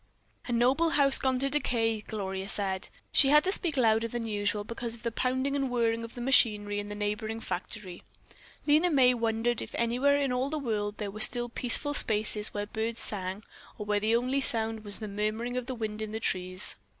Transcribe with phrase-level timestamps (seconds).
[0.47, 2.89] "A noble house gone to decay," Gloria said.
[3.11, 6.21] She had to speak louder than usual because of the pounding and whirring of the
[6.21, 8.01] machinery in the neighboring factory.
[8.65, 12.65] Lena May wondered if anywhere in all the world there were still peaceful spaces where
[12.65, 13.43] birds sang,
[13.77, 16.77] or where the only sound was the murmuring of the wind in the trees.